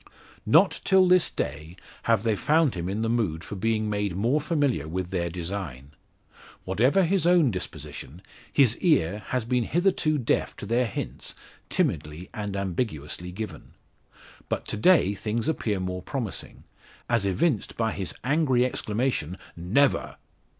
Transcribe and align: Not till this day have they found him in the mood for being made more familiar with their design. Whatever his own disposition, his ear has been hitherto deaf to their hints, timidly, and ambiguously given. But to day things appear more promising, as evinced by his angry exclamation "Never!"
Not 0.47 0.81
till 0.83 1.07
this 1.07 1.29
day 1.29 1.75
have 2.09 2.23
they 2.23 2.35
found 2.35 2.73
him 2.73 2.89
in 2.89 3.03
the 3.03 3.07
mood 3.07 3.43
for 3.43 3.53
being 3.55 3.87
made 3.87 4.15
more 4.15 4.41
familiar 4.41 4.87
with 4.87 5.11
their 5.11 5.29
design. 5.29 5.91
Whatever 6.65 7.03
his 7.03 7.27
own 7.27 7.51
disposition, 7.51 8.23
his 8.51 8.79
ear 8.79 9.19
has 9.27 9.45
been 9.45 9.63
hitherto 9.63 10.17
deaf 10.17 10.57
to 10.57 10.65
their 10.65 10.87
hints, 10.87 11.35
timidly, 11.69 12.31
and 12.33 12.57
ambiguously 12.57 13.31
given. 13.31 13.75
But 14.49 14.65
to 14.69 14.77
day 14.77 15.13
things 15.13 15.47
appear 15.47 15.79
more 15.79 16.01
promising, 16.01 16.63
as 17.07 17.23
evinced 17.23 17.77
by 17.77 17.91
his 17.91 18.11
angry 18.23 18.65
exclamation 18.65 19.37
"Never!" 19.55 20.17